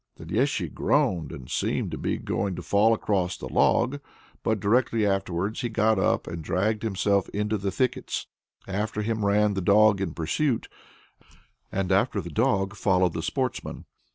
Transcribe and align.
The 0.15 0.25
Léshy 0.25 0.73
groaned, 0.73 1.31
and 1.31 1.47
seemed 1.47 1.91
to 1.91 1.97
be 1.99 2.17
going 2.17 2.55
to 2.55 2.63
fall 2.63 2.91
across 2.95 3.37
the 3.37 3.45
log; 3.47 3.99
but 4.41 4.59
directly 4.59 5.05
afterwards 5.05 5.61
he 5.61 5.69
got 5.69 5.99
up 5.99 6.25
and 6.25 6.43
dragged 6.43 6.81
himself 6.81 7.29
into 7.29 7.55
the 7.55 7.69
thickets. 7.69 8.25
After 8.67 9.03
him 9.03 9.23
ran 9.23 9.53
the 9.53 9.61
dog 9.61 10.01
in 10.01 10.15
pursuit, 10.15 10.67
and 11.71 11.91
after 11.91 12.19
the 12.19 12.31
dog 12.31 12.75
followed 12.75 13.13
the 13.13 13.21
sportsman. 13.21 13.85